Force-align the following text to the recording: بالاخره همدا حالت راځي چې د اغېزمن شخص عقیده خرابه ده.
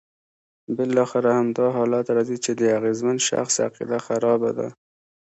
بالاخره 0.77 1.29
همدا 1.39 1.65
حالت 1.77 2.05
راځي 2.15 2.37
چې 2.45 2.51
د 2.59 2.61
اغېزمن 2.77 3.17
شخص 3.29 3.53
عقیده 3.67 3.97
خرابه 4.05 4.51
ده. 4.57 4.67